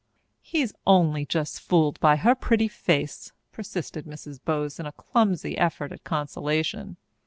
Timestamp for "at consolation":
5.91-6.97